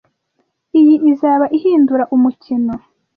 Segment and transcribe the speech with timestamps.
[0.79, 2.73] Iyi izaba ihindura umukino.